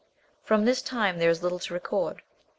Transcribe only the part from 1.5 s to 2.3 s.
to record.